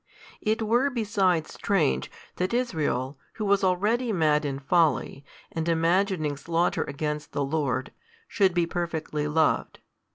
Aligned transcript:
It 0.41 0.63
were 0.63 0.89
besides 0.89 1.53
strange, 1.53 2.09
that 2.37 2.55
Israel, 2.55 3.19
who 3.33 3.45
was 3.45 3.63
already 3.63 4.11
mad 4.11 4.45
in 4.45 4.57
folly, 4.57 5.23
and 5.51 5.69
imagining 5.69 6.37
slaughter 6.37 6.81
against 6.83 7.33
the 7.33 7.45
Lord, 7.45 7.91
should 8.27 8.55
be 8.55 8.65
perfectly 8.65 9.27
loved. 9.27 9.77